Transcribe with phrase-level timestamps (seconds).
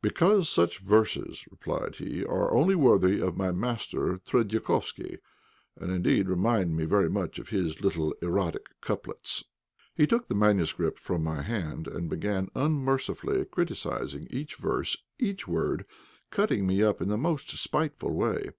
[0.00, 5.18] "Because such verses," replied he, "are only worthy of my master Trédiakofski,
[5.76, 9.44] and, indeed, remind me very much of his little erotic couplets."
[9.94, 10.72] He took the MSS.
[10.98, 15.84] from my hand and began unmercifully criticizing each verse, each word,
[16.30, 18.52] cutting me up in the most spiteful way.